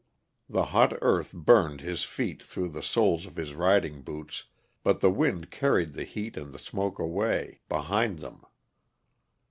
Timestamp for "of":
3.27-3.35